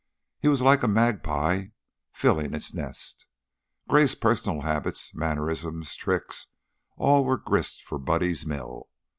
[0.39, 1.65] He was like a magpie
[2.11, 3.27] filling its nest.
[3.87, 6.47] Gray's personal habits, mannerisms, tricks
[6.97, 8.89] all were grist for Buddy's mill.